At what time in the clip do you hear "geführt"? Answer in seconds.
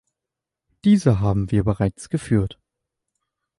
2.09-2.57